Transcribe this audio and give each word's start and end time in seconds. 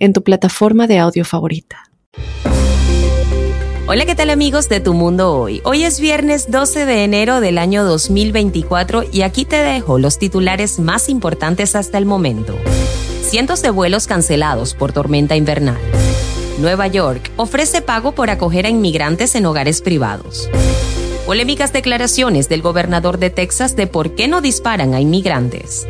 en 0.00 0.12
tu 0.12 0.24
plataforma 0.24 0.86
de 0.88 0.98
audio 0.98 1.24
favorita. 1.24 1.84
Hola, 3.86 4.06
¿qué 4.06 4.14
tal 4.14 4.30
amigos 4.30 4.68
de 4.68 4.80
Tu 4.80 4.94
Mundo 4.94 5.34
Hoy? 5.34 5.60
Hoy 5.64 5.84
es 5.84 6.00
viernes 6.00 6.50
12 6.50 6.86
de 6.86 7.04
enero 7.04 7.40
del 7.40 7.58
año 7.58 7.84
2024 7.84 9.04
y 9.12 9.22
aquí 9.22 9.44
te 9.44 9.56
dejo 9.56 9.98
los 9.98 10.18
titulares 10.18 10.78
más 10.78 11.08
importantes 11.08 11.76
hasta 11.76 11.98
el 11.98 12.06
momento. 12.06 12.56
Cientos 13.22 13.62
de 13.62 13.70
vuelos 13.70 14.06
cancelados 14.06 14.74
por 14.74 14.92
tormenta 14.92 15.36
invernal. 15.36 15.78
Nueva 16.58 16.86
York 16.86 17.30
ofrece 17.36 17.82
pago 17.82 18.12
por 18.12 18.30
acoger 18.30 18.66
a 18.66 18.70
inmigrantes 18.70 19.34
en 19.34 19.46
hogares 19.46 19.82
privados. 19.82 20.48
Polémicas 21.26 21.72
declaraciones 21.72 22.48
del 22.48 22.62
gobernador 22.62 23.18
de 23.18 23.30
Texas 23.30 23.76
de 23.76 23.86
por 23.86 24.14
qué 24.14 24.28
no 24.28 24.40
disparan 24.40 24.94
a 24.94 25.00
inmigrantes. 25.00 25.86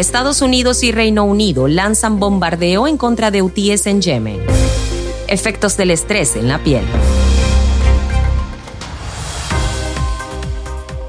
Estados 0.00 0.40
Unidos 0.40 0.82
y 0.82 0.92
Reino 0.92 1.24
Unido 1.24 1.68
lanzan 1.68 2.18
bombardeo 2.18 2.86
en 2.88 2.96
contra 2.96 3.30
de 3.30 3.42
UTIs 3.42 3.86
en 3.86 4.00
Yemen. 4.00 4.40
Efectos 5.28 5.76
del 5.76 5.90
estrés 5.90 6.36
en 6.36 6.48
la 6.48 6.58
piel. 6.64 6.82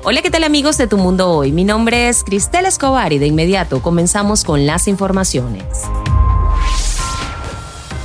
Hola, 0.03 0.21
¿qué 0.21 0.29
tal 0.29 0.43
amigos 0.43 0.77
de 0.77 0.87
Tu 0.87 0.97
Mundo 0.97 1.31
Hoy? 1.31 1.53
Mi 1.53 1.63
nombre 1.63 2.09
es 2.09 2.25
Cristel 2.25 2.65
Escobar 2.65 3.13
y 3.13 3.17
de 3.17 3.27
inmediato 3.27 3.81
comenzamos 3.81 4.43
con 4.43 4.65
las 4.65 4.89
informaciones. 4.89 5.63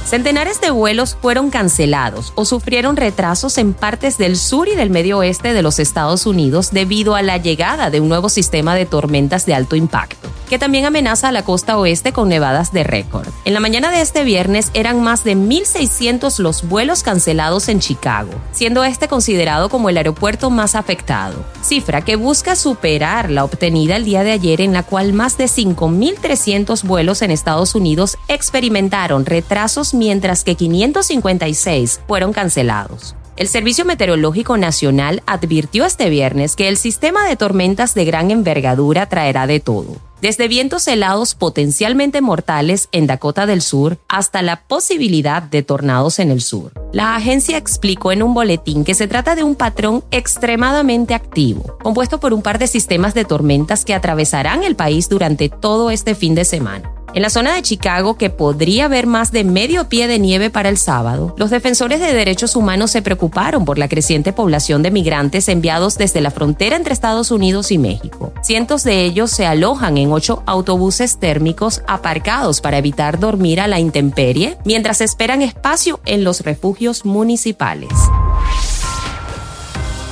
Centenares 0.06 0.60
de 0.60 0.70
vuelos 0.70 1.18
fueron 1.20 1.50
cancelados 1.50 2.32
o 2.36 2.44
sufrieron 2.44 2.96
retrasos 2.96 3.58
en 3.58 3.74
partes 3.74 4.18
del 4.18 4.36
sur 4.36 4.68
y 4.68 4.76
del 4.76 4.88
medio 4.88 5.18
oeste 5.18 5.52
de 5.52 5.62
los 5.62 5.80
Estados 5.80 6.26
Unidos 6.26 6.70
debido 6.70 7.16
a 7.16 7.22
la 7.22 7.38
llegada 7.38 7.90
de 7.90 7.98
un 7.98 8.08
nuevo 8.08 8.28
sistema 8.28 8.76
de 8.76 8.86
tormentas 8.86 9.46
de 9.46 9.54
alto 9.54 9.74
impacto 9.74 10.28
que 10.48 10.58
también 10.58 10.84
amenaza 10.84 11.28
a 11.28 11.32
la 11.32 11.44
costa 11.44 11.76
oeste 11.78 12.12
con 12.12 12.28
nevadas 12.28 12.72
de 12.72 12.84
récord. 12.84 13.26
En 13.44 13.54
la 13.54 13.60
mañana 13.60 13.90
de 13.90 14.00
este 14.00 14.24
viernes 14.24 14.70
eran 14.74 15.02
más 15.02 15.24
de 15.24 15.36
1.600 15.36 16.38
los 16.38 16.68
vuelos 16.68 17.02
cancelados 17.02 17.68
en 17.68 17.80
Chicago, 17.80 18.30
siendo 18.52 18.84
este 18.84 19.08
considerado 19.08 19.68
como 19.68 19.88
el 19.88 19.96
aeropuerto 19.96 20.50
más 20.50 20.74
afectado, 20.74 21.44
cifra 21.62 22.02
que 22.02 22.16
busca 22.16 22.56
superar 22.56 23.30
la 23.30 23.44
obtenida 23.44 23.96
el 23.96 24.04
día 24.04 24.22
de 24.22 24.32
ayer 24.32 24.60
en 24.60 24.72
la 24.72 24.82
cual 24.82 25.12
más 25.12 25.36
de 25.36 25.46
5.300 25.46 26.84
vuelos 26.84 27.22
en 27.22 27.30
Estados 27.30 27.74
Unidos 27.74 28.16
experimentaron 28.28 29.26
retrasos 29.26 29.94
mientras 29.98 30.44
que 30.44 30.54
556 30.54 32.00
fueron 32.06 32.32
cancelados. 32.32 33.16
El 33.36 33.48
Servicio 33.48 33.84
Meteorológico 33.84 34.56
Nacional 34.56 35.22
advirtió 35.26 35.84
este 35.84 36.08
viernes 36.08 36.56
que 36.56 36.68
el 36.68 36.76
sistema 36.76 37.26
de 37.26 37.36
tormentas 37.36 37.94
de 37.94 38.04
gran 38.04 38.30
envergadura 38.30 39.06
traerá 39.08 39.46
de 39.46 39.60
todo 39.60 39.96
desde 40.20 40.48
vientos 40.48 40.88
helados 40.88 41.34
potencialmente 41.34 42.20
mortales 42.20 42.88
en 42.92 43.06
Dakota 43.06 43.46
del 43.46 43.62
Sur 43.62 43.98
hasta 44.08 44.42
la 44.42 44.62
posibilidad 44.62 45.42
de 45.42 45.62
tornados 45.62 46.18
en 46.18 46.30
el 46.30 46.40
sur. 46.40 46.72
La 46.92 47.16
agencia 47.16 47.56
explicó 47.56 48.12
en 48.12 48.22
un 48.22 48.34
boletín 48.34 48.84
que 48.84 48.94
se 48.94 49.08
trata 49.08 49.34
de 49.34 49.44
un 49.44 49.54
patrón 49.54 50.04
extremadamente 50.10 51.14
activo, 51.14 51.76
compuesto 51.82 52.18
por 52.18 52.32
un 52.32 52.42
par 52.42 52.58
de 52.58 52.66
sistemas 52.66 53.14
de 53.14 53.24
tormentas 53.24 53.84
que 53.84 53.94
atravesarán 53.94 54.64
el 54.64 54.76
país 54.76 55.08
durante 55.08 55.48
todo 55.48 55.90
este 55.90 56.14
fin 56.14 56.34
de 56.34 56.44
semana. 56.44 56.95
En 57.16 57.22
la 57.22 57.30
zona 57.30 57.54
de 57.54 57.62
Chicago, 57.62 58.18
que 58.18 58.28
podría 58.28 58.84
haber 58.84 59.06
más 59.06 59.32
de 59.32 59.42
medio 59.42 59.88
pie 59.88 60.06
de 60.06 60.18
nieve 60.18 60.50
para 60.50 60.68
el 60.68 60.76
sábado, 60.76 61.34
los 61.38 61.48
defensores 61.48 61.98
de 61.98 62.12
derechos 62.12 62.56
humanos 62.56 62.90
se 62.90 63.00
preocuparon 63.00 63.64
por 63.64 63.78
la 63.78 63.88
creciente 63.88 64.34
población 64.34 64.82
de 64.82 64.90
migrantes 64.90 65.48
enviados 65.48 65.96
desde 65.96 66.20
la 66.20 66.30
frontera 66.30 66.76
entre 66.76 66.92
Estados 66.92 67.30
Unidos 67.30 67.72
y 67.72 67.78
México. 67.78 68.34
Cientos 68.42 68.84
de 68.84 69.06
ellos 69.06 69.30
se 69.30 69.46
alojan 69.46 69.96
en 69.96 70.12
ocho 70.12 70.42
autobuses 70.44 71.18
térmicos 71.18 71.80
aparcados 71.86 72.60
para 72.60 72.76
evitar 72.76 73.18
dormir 73.18 73.62
a 73.62 73.66
la 73.66 73.80
intemperie 73.80 74.58
mientras 74.66 75.00
esperan 75.00 75.40
espacio 75.40 76.00
en 76.04 76.22
los 76.22 76.40
refugios 76.40 77.06
municipales. 77.06 77.94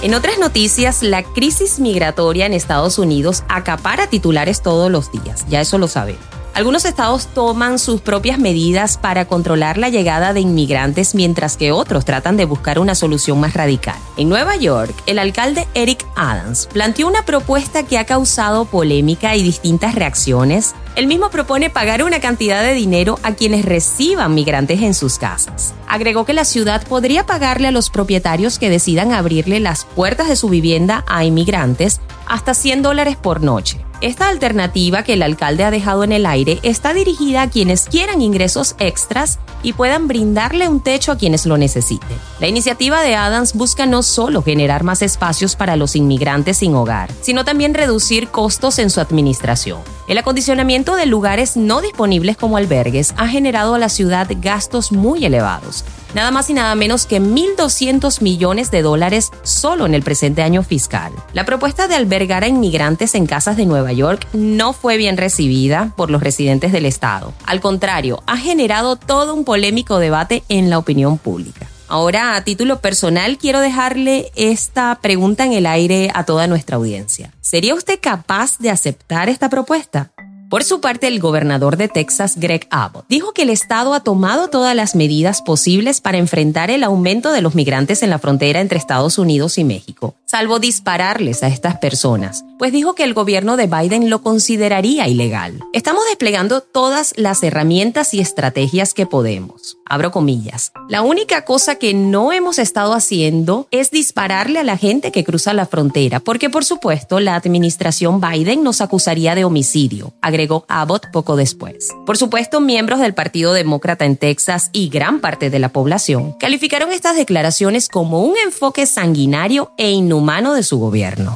En 0.00 0.14
otras 0.14 0.38
noticias, 0.38 1.02
la 1.02 1.22
crisis 1.22 1.80
migratoria 1.80 2.46
en 2.46 2.54
Estados 2.54 2.98
Unidos 2.98 3.44
acapara 3.50 4.06
titulares 4.06 4.62
todos 4.62 4.90
los 4.90 5.12
días, 5.12 5.44
ya 5.50 5.60
eso 5.60 5.76
lo 5.76 5.86
sabemos. 5.86 6.43
Algunos 6.54 6.84
estados 6.84 7.26
toman 7.26 7.80
sus 7.80 8.00
propias 8.00 8.38
medidas 8.38 8.96
para 8.96 9.24
controlar 9.24 9.76
la 9.76 9.88
llegada 9.88 10.32
de 10.32 10.38
inmigrantes 10.38 11.16
mientras 11.16 11.56
que 11.56 11.72
otros 11.72 12.04
tratan 12.04 12.36
de 12.36 12.44
buscar 12.44 12.78
una 12.78 12.94
solución 12.94 13.40
más 13.40 13.54
radical. 13.54 13.96
En 14.16 14.28
Nueva 14.28 14.54
York, 14.54 14.94
el 15.06 15.18
alcalde 15.18 15.66
Eric 15.74 16.06
Adams 16.14 16.68
planteó 16.72 17.08
una 17.08 17.24
propuesta 17.24 17.82
que 17.82 17.98
ha 17.98 18.06
causado 18.06 18.66
polémica 18.66 19.34
y 19.34 19.42
distintas 19.42 19.96
reacciones. 19.96 20.76
Él 20.96 21.08
mismo 21.08 21.28
propone 21.28 21.70
pagar 21.70 22.04
una 22.04 22.20
cantidad 22.20 22.62
de 22.62 22.72
dinero 22.72 23.18
a 23.24 23.32
quienes 23.32 23.64
reciban 23.64 24.32
migrantes 24.34 24.80
en 24.80 24.94
sus 24.94 25.18
casas. 25.18 25.74
Agregó 25.88 26.24
que 26.24 26.34
la 26.34 26.44
ciudad 26.44 26.86
podría 26.86 27.26
pagarle 27.26 27.68
a 27.68 27.72
los 27.72 27.90
propietarios 27.90 28.60
que 28.60 28.70
decidan 28.70 29.12
abrirle 29.12 29.58
las 29.58 29.84
puertas 29.84 30.28
de 30.28 30.36
su 30.36 30.48
vivienda 30.48 31.04
a 31.08 31.24
inmigrantes 31.24 32.00
hasta 32.26 32.54
100 32.54 32.82
dólares 32.82 33.16
por 33.16 33.42
noche. 33.42 33.84
Esta 34.00 34.28
alternativa 34.28 35.02
que 35.02 35.14
el 35.14 35.22
alcalde 35.22 35.64
ha 35.64 35.70
dejado 35.70 36.04
en 36.04 36.12
el 36.12 36.26
aire 36.26 36.58
está 36.62 36.92
dirigida 36.92 37.42
a 37.42 37.48
quienes 37.48 37.88
quieran 37.88 38.20
ingresos 38.20 38.76
extras 38.78 39.38
y 39.62 39.72
puedan 39.72 40.08
brindarle 40.08 40.68
un 40.68 40.80
techo 40.80 41.10
a 41.10 41.16
quienes 41.16 41.46
lo 41.46 41.56
necesiten. 41.56 42.18
La 42.38 42.46
iniciativa 42.46 43.00
de 43.00 43.14
Adams 43.14 43.54
busca 43.54 43.86
no 43.86 44.02
solo 44.02 44.42
generar 44.42 44.84
más 44.84 45.00
espacios 45.00 45.56
para 45.56 45.76
los 45.76 45.96
inmigrantes 45.96 46.58
sin 46.58 46.74
hogar, 46.74 47.10
sino 47.22 47.44
también 47.46 47.72
reducir 47.72 48.28
costos 48.28 48.78
en 48.78 48.90
su 48.90 49.00
administración. 49.00 49.80
El 50.06 50.18
acondicionamiento 50.18 50.83
de 50.92 51.06
lugares 51.06 51.56
no 51.56 51.80
disponibles 51.80 52.36
como 52.36 52.58
albergues 52.58 53.14
ha 53.16 53.26
generado 53.26 53.74
a 53.74 53.78
la 53.78 53.88
ciudad 53.88 54.28
gastos 54.40 54.92
muy 54.92 55.24
elevados, 55.24 55.84
nada 56.14 56.30
más 56.30 56.50
y 56.50 56.54
nada 56.54 56.74
menos 56.74 57.06
que 57.06 57.20
1.200 57.20 58.20
millones 58.20 58.70
de 58.70 58.82
dólares 58.82 59.30
solo 59.42 59.86
en 59.86 59.94
el 59.94 60.02
presente 60.02 60.42
año 60.42 60.62
fiscal. 60.62 61.12
La 61.32 61.44
propuesta 61.44 61.88
de 61.88 61.94
albergar 61.94 62.44
a 62.44 62.48
inmigrantes 62.48 63.14
en 63.14 63.26
casas 63.26 63.56
de 63.56 63.66
Nueva 63.66 63.92
York 63.92 64.26
no 64.34 64.74
fue 64.74 64.98
bien 64.98 65.16
recibida 65.16 65.92
por 65.96 66.10
los 66.10 66.22
residentes 66.22 66.72
del 66.72 66.86
estado. 66.86 67.32
Al 67.46 67.60
contrario, 67.60 68.22
ha 68.26 68.36
generado 68.36 68.96
todo 68.96 69.34
un 69.34 69.44
polémico 69.44 69.98
debate 69.98 70.44
en 70.48 70.68
la 70.68 70.78
opinión 70.78 71.16
pública. 71.16 71.66
Ahora, 71.86 72.34
a 72.34 72.44
título 72.44 72.80
personal, 72.80 73.36
quiero 73.36 73.60
dejarle 73.60 74.32
esta 74.34 74.98
pregunta 75.00 75.44
en 75.44 75.52
el 75.52 75.66
aire 75.66 76.10
a 76.14 76.24
toda 76.24 76.46
nuestra 76.46 76.76
audiencia. 76.76 77.32
¿Sería 77.40 77.74
usted 77.74 78.00
capaz 78.00 78.58
de 78.58 78.70
aceptar 78.70 79.28
esta 79.28 79.48
propuesta? 79.50 80.13
Por 80.54 80.62
su 80.62 80.80
parte, 80.80 81.08
el 81.08 81.18
gobernador 81.18 81.76
de 81.76 81.88
Texas, 81.88 82.36
Greg 82.36 82.68
Abbott, 82.70 83.06
dijo 83.08 83.32
que 83.32 83.42
el 83.42 83.50
Estado 83.50 83.92
ha 83.92 84.04
tomado 84.04 84.50
todas 84.50 84.76
las 84.76 84.94
medidas 84.94 85.42
posibles 85.42 86.00
para 86.00 86.18
enfrentar 86.18 86.70
el 86.70 86.84
aumento 86.84 87.32
de 87.32 87.42
los 87.42 87.56
migrantes 87.56 88.04
en 88.04 88.10
la 88.10 88.20
frontera 88.20 88.60
entre 88.60 88.78
Estados 88.78 89.18
Unidos 89.18 89.58
y 89.58 89.64
México, 89.64 90.14
salvo 90.34 90.58
dispararles 90.58 91.44
a 91.44 91.46
estas 91.46 91.78
personas, 91.78 92.44
pues 92.58 92.72
dijo 92.72 92.96
que 92.96 93.04
el 93.04 93.14
gobierno 93.14 93.56
de 93.56 93.68
Biden 93.68 94.10
lo 94.10 94.20
consideraría 94.20 95.06
ilegal. 95.06 95.60
Estamos 95.72 96.02
desplegando 96.08 96.60
todas 96.60 97.14
las 97.16 97.44
herramientas 97.44 98.14
y 98.14 98.20
estrategias 98.20 98.94
que 98.94 99.06
podemos. 99.06 99.78
Abro 99.86 100.10
comillas. 100.10 100.72
La 100.88 101.02
única 101.02 101.44
cosa 101.44 101.76
que 101.76 101.94
no 101.94 102.32
hemos 102.32 102.58
estado 102.58 102.94
haciendo 102.94 103.68
es 103.70 103.92
dispararle 103.92 104.58
a 104.58 104.64
la 104.64 104.76
gente 104.76 105.12
que 105.12 105.22
cruza 105.22 105.52
la 105.52 105.66
frontera, 105.66 106.18
porque 106.18 106.50
por 106.50 106.64
supuesto 106.64 107.20
la 107.20 107.36
administración 107.36 108.20
Biden 108.20 108.64
nos 108.64 108.80
acusaría 108.80 109.36
de 109.36 109.44
homicidio, 109.44 110.14
agregó 110.20 110.64
Abbott 110.66 111.12
poco 111.12 111.36
después. 111.36 111.90
Por 112.06 112.16
supuesto, 112.16 112.60
miembros 112.60 112.98
del 112.98 113.14
Partido 113.14 113.52
Demócrata 113.52 114.04
en 114.04 114.16
Texas 114.16 114.70
y 114.72 114.88
gran 114.88 115.20
parte 115.20 115.48
de 115.48 115.60
la 115.60 115.68
población 115.68 116.32
calificaron 116.40 116.90
estas 116.90 117.14
declaraciones 117.14 117.88
como 117.88 118.24
un 118.24 118.34
enfoque 118.44 118.86
sanguinario 118.86 119.70
e 119.76 119.92
inhumano 119.92 120.23
de 120.54 120.62
su 120.62 120.78
gobierno. 120.78 121.34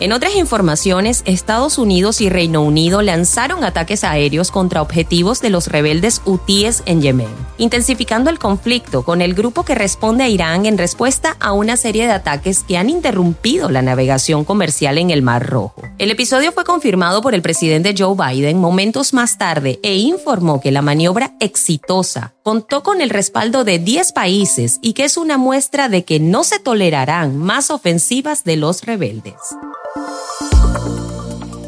En 0.00 0.12
otras 0.12 0.34
informaciones, 0.34 1.22
Estados 1.26 1.76
Unidos 1.76 2.22
y 2.22 2.30
Reino 2.30 2.62
Unido 2.62 3.02
lanzaron 3.02 3.64
ataques 3.64 4.02
aéreos 4.02 4.50
contra 4.50 4.80
objetivos 4.80 5.42
de 5.42 5.50
los 5.50 5.66
rebeldes 5.66 6.22
hutíes 6.24 6.82
en 6.86 7.02
Yemen, 7.02 7.28
intensificando 7.58 8.30
el 8.30 8.38
conflicto 8.38 9.02
con 9.02 9.20
el 9.20 9.34
grupo 9.34 9.62
que 9.62 9.74
responde 9.74 10.24
a 10.24 10.28
Irán 10.30 10.64
en 10.64 10.78
respuesta 10.78 11.36
a 11.38 11.52
una 11.52 11.76
serie 11.76 12.06
de 12.06 12.12
ataques 12.12 12.62
que 12.62 12.78
han 12.78 12.88
interrumpido 12.88 13.68
la 13.68 13.82
navegación 13.82 14.46
comercial 14.46 14.96
en 14.96 15.10
el 15.10 15.20
Mar 15.20 15.46
Rojo. 15.46 15.82
El 15.98 16.10
episodio 16.10 16.50
fue 16.52 16.64
confirmado 16.64 17.20
por 17.20 17.34
el 17.34 17.42
presidente 17.42 17.94
Joe 17.96 18.16
Biden 18.16 18.58
momentos 18.58 19.12
más 19.12 19.36
tarde 19.36 19.80
e 19.82 19.96
informó 19.96 20.62
que 20.62 20.72
la 20.72 20.80
maniobra 20.80 21.34
exitosa 21.40 22.32
contó 22.50 22.82
con 22.82 23.00
el 23.00 23.10
respaldo 23.10 23.62
de 23.62 23.78
10 23.78 24.10
países 24.10 24.80
y 24.82 24.94
que 24.94 25.04
es 25.04 25.16
una 25.16 25.38
muestra 25.38 25.88
de 25.88 26.04
que 26.04 26.18
no 26.18 26.42
se 26.42 26.58
tolerarán 26.58 27.36
más 27.36 27.70
ofensivas 27.70 28.42
de 28.42 28.56
los 28.56 28.82
rebeldes. 28.82 29.36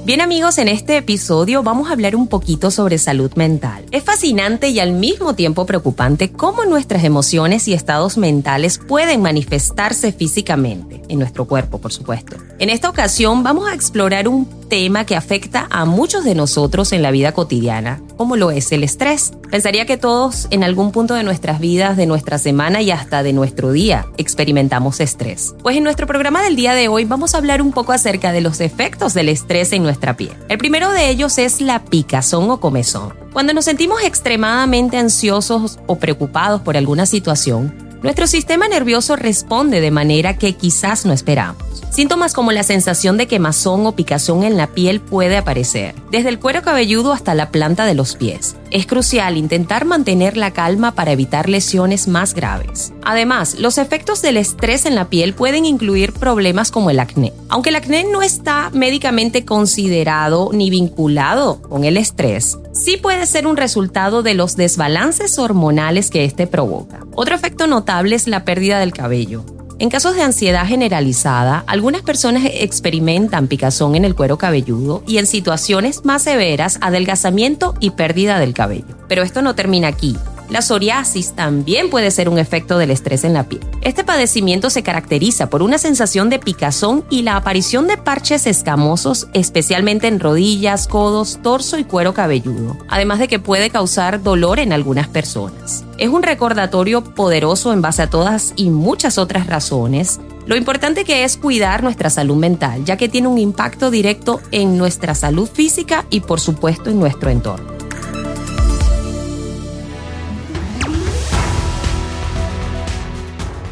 Bien 0.05 0.21
amigos, 0.21 0.59
en 0.59 0.67
este 0.67 0.97
episodio 0.97 1.63
vamos 1.63 1.89
a 1.89 1.93
hablar 1.93 2.17
un 2.17 2.27
poquito 2.27 2.73
sobre 2.73 2.99
salud 2.99 3.31
mental. 3.37 3.85
Es 3.93 4.03
fascinante 4.03 4.71
y 4.71 4.81
al 4.81 4.91
mismo 4.91 5.37
tiempo 5.37 5.67
preocupante 5.67 6.33
cómo 6.33 6.65
nuestras 6.65 7.05
emociones 7.05 7.69
y 7.69 7.75
estados 7.75 8.19
mentales 8.19 8.79
pueden 8.79 9.23
manifestarse 9.23 10.11
físicamente, 10.11 11.01
en 11.09 11.21
nuestro 11.21 11.45
cuerpo 11.45 11.79
por 11.79 11.93
supuesto. 11.93 12.39
En 12.59 12.71
esta 12.71 12.89
ocasión 12.89 13.43
vamos 13.43 13.69
a 13.69 13.75
explorar 13.75 14.29
un 14.29 14.47
tema 14.69 15.05
que 15.05 15.17
afecta 15.17 15.67
a 15.71 15.85
muchos 15.85 16.25
de 16.25 16.35
nosotros 16.35 16.93
en 16.93 17.03
la 17.03 17.11
vida 17.11 17.33
cotidiana, 17.33 18.01
como 18.17 18.37
lo 18.37 18.51
es 18.51 18.71
el 18.73 18.85
estrés. 18.85 19.33
Pensaría 19.51 19.85
que 19.85 19.97
todos 19.97 20.47
en 20.51 20.63
algún 20.63 20.93
punto 20.93 21.15
de 21.15 21.25
nuestras 21.25 21.61
vidas, 21.61 21.97
de 21.97 22.07
nuestra 22.07 22.39
semana 22.39 22.81
y 22.81 22.91
hasta 22.91 23.23
de 23.23 23.33
nuestro 23.33 23.73
día 23.73 24.07
experimentamos 24.17 25.01
estrés. 25.01 25.55
Pues 25.63 25.77
en 25.77 25.85
nuestro 25.85 26.07
programa 26.07 26.43
del 26.43 26.57
día 26.57 26.75
de 26.75 26.89
hoy 26.89 27.05
vamos 27.05 27.35
a 27.35 27.39
hablar 27.39 27.63
un 27.63 27.73
poco 27.73 27.93
acerca 27.93 28.33
de 28.33 28.41
los 28.41 28.61
efectos 28.61 29.13
del 29.13 29.29
estrés 29.29 29.73
en 29.73 29.83
nuestra 29.83 30.17
piel. 30.17 30.33
El 30.49 30.59
primero 30.59 30.91
de 30.91 31.11
ellos 31.11 31.39
es 31.39 31.61
la 31.61 31.85
picazón 31.85 32.51
o 32.51 32.61
comezón. 32.61 33.13
Cuando 33.33 33.55
nos 33.55 33.65
sentimos 33.65 34.03
extremadamente 34.05 34.99
ansiosos 34.99 35.79
o 35.87 35.97
preocupados 35.97 36.61
por 36.61 36.77
alguna 36.77 37.07
situación, 37.07 37.92
nuestro 38.03 38.27
sistema 38.27 38.69
nervioso 38.69 39.17
responde 39.17 39.81
de 39.81 39.91
manera 39.91 40.37
que 40.37 40.55
quizás 40.55 41.07
no 41.07 41.13
esperamos. 41.13 41.63
Síntomas 41.91 42.33
como 42.33 42.53
la 42.53 42.63
sensación 42.63 43.17
de 43.17 43.27
quemazón 43.27 43.87
o 43.87 43.93
picazón 43.93 44.45
en 44.45 44.57
la 44.57 44.67
piel 44.69 45.01
puede 45.01 45.37
aparecer, 45.37 45.95
desde 46.11 46.31
el 46.31 46.39
cuero 46.39 46.63
cabelludo 46.63 47.13
hasta 47.13 47.35
la 47.35 47.51
planta 47.51 47.87
de 47.87 47.95
los 47.95 48.17
pies. 48.17 48.57
Es 48.73 48.87
crucial 48.87 49.37
intentar 49.37 49.85
mantener 49.85 50.39
la 50.39 50.53
calma 50.53 50.93
para 50.93 51.13
evitar 51.13 51.47
lesiones 51.47 52.09
más 52.09 52.33
graves. 52.33 52.95
Además, 53.05 53.57
los 53.59 53.77
efectos 53.77 54.23
del 54.23 54.39
estrés 54.39 54.87
en 54.87 54.95
la 54.95 55.11
piel 55.11 55.35
pueden 55.35 55.67
incluir 55.67 56.15
problemas 56.15 56.71
como 56.71 56.89
el 56.89 56.99
acné. 56.99 57.35
Aunque 57.51 57.69
el 57.69 57.77
acné 57.77 58.07
no 58.11 58.23
está 58.23 58.71
médicamente 58.73 59.45
considerado 59.45 60.49
ni 60.55 60.71
vinculado 60.71 61.61
con 61.61 61.85
el 61.85 61.99
estrés, 61.99 62.57
sí 62.73 62.97
puede 62.97 63.27
ser 63.27 63.47
un 63.47 63.59
resultado 63.59 64.23
de 64.23 64.33
los 64.33 64.57
desbalances 64.57 65.39
hormonales 65.39 66.09
que 66.09 66.25
este 66.25 66.47
provoca. 66.47 67.01
Otro 67.15 67.35
efecto 67.35 67.67
notable 67.67 68.17
es 68.17 68.27
la 68.27 68.47
pérdida 68.47 68.79
del 68.79 68.95
cabello. 68.95 69.45
En 69.83 69.91
casos 69.91 70.15
de 70.15 70.23
ansiedad 70.23 70.65
generalizada, 70.65 71.65
algunas 71.67 72.03
personas 72.03 72.45
experimentan 72.45 73.49
picazón 73.49 73.97
en 73.97 74.05
el 74.05 74.15
cuero 74.15 74.39
cabelludo 74.39 75.03
y 75.09 75.19
en 75.19 75.27
situaciones 75.27 76.05
más 76.05 76.23
severas 76.23 76.79
adelgazamiento 76.81 77.75
y 77.81 77.91
pérdida 77.91 78.39
del 78.39 78.55
cabello. 78.55 78.97
Pero 79.09 79.25
esto 79.25 79.43
no 79.43 79.57
termina 79.57 79.89
aquí. 79.89 80.17
La 80.53 80.61
psoriasis 80.61 81.33
también 81.33 81.89
puede 81.89 82.11
ser 82.11 82.29
un 82.29 82.39
efecto 82.39 82.77
del 82.77 82.91
estrés 82.91 83.25
en 83.25 83.33
la 83.33 83.49
piel. 83.49 83.63
Este 83.81 84.05
padecimiento 84.05 84.69
se 84.69 84.83
caracteriza 84.83 85.49
por 85.49 85.63
una 85.63 85.79
sensación 85.79 86.29
de 86.29 86.39
picazón 86.39 87.07
y 87.09 87.23
la 87.23 87.37
aparición 87.37 87.87
de 87.87 87.97
parches 87.97 88.47
escamosos, 88.47 89.29
especialmente 89.33 90.09
en 90.09 90.21
rodillas, 90.21 90.89
codos, 90.89 91.39
torso 91.43 91.79
y 91.79 91.85
cuero 91.85 92.13
cabelludo, 92.13 92.77
además 92.91 93.19
de 93.19 93.29
que 93.29 93.39
puede 93.39 93.71
causar 93.71 94.23
dolor 94.23 94.59
en 94.59 94.75
algunas 94.75 95.09
personas. 95.09 95.87
Es 95.97 96.11
un 96.11 96.23
recordatorio 96.23 97.03
poderoso 97.03 97.73
en 97.73 97.81
base 97.81 98.03
a 98.03 98.11
todas 98.11 98.53
y 98.55 98.69
muchas 98.69 99.17
otras 99.17 99.47
razones 99.47 100.21
lo 100.45 100.57
importante 100.57 101.05
que 101.05 101.23
es 101.23 101.37
cuidar 101.37 101.85
nuestra 101.85 102.11
salud 102.11 102.37
mental, 102.37 102.85
ya 102.85 102.97
que 102.97 103.09
tiene 103.09 103.29
un 103.29 103.39
impacto 103.39 103.93
directo 103.93 104.41
en 104.51 104.77
nuestra 104.77 105.15
salud 105.15 105.49
física 105.49 106.05
y 106.11 106.21
por 106.21 106.41
supuesto 106.41 106.91
en 106.91 106.99
nuestro 106.99 107.31
entorno. 107.31 107.72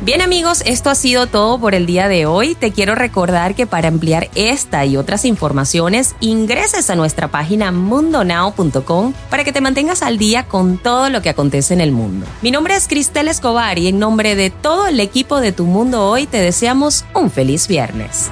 Bien 0.02 0.22
amigos, 0.22 0.62
esto 0.64 0.88
ha 0.88 0.94
sido 0.94 1.26
todo 1.26 1.60
por 1.60 1.74
el 1.74 1.84
día 1.84 2.08
de 2.08 2.24
hoy. 2.24 2.54
Te 2.54 2.72
quiero 2.72 2.94
recordar 2.94 3.54
que 3.54 3.66
para 3.66 3.88
ampliar 3.88 4.30
esta 4.34 4.86
y 4.86 4.96
otras 4.96 5.26
informaciones 5.26 6.16
ingreses 6.20 6.88
a 6.88 6.96
nuestra 6.96 7.28
página 7.28 7.70
mundonow.com 7.70 9.12
para 9.28 9.44
que 9.44 9.52
te 9.52 9.60
mantengas 9.60 10.02
al 10.02 10.16
día 10.16 10.44
con 10.44 10.78
todo 10.78 11.10
lo 11.10 11.20
que 11.20 11.28
acontece 11.28 11.74
en 11.74 11.82
el 11.82 11.92
mundo. 11.92 12.24
Mi 12.40 12.50
nombre 12.50 12.76
es 12.76 12.88
Cristel 12.88 13.28
Escobar 13.28 13.78
y 13.78 13.88
en 13.88 13.98
nombre 13.98 14.36
de 14.36 14.48
todo 14.48 14.86
el 14.86 15.00
equipo 15.00 15.38
de 15.38 15.52
Tu 15.52 15.66
Mundo 15.66 16.08
Hoy 16.08 16.26
te 16.26 16.38
deseamos 16.38 17.04
un 17.14 17.30
feliz 17.30 17.68
viernes. 17.68 18.30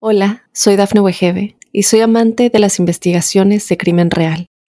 Hola, 0.00 0.44
soy 0.52 0.76
Dafne 0.76 1.00
Wegebe 1.00 1.56
y 1.72 1.84
soy 1.84 2.02
amante 2.02 2.50
de 2.50 2.58
las 2.58 2.78
investigaciones 2.78 3.66
de 3.68 3.78
crimen 3.78 4.10
real. 4.10 4.51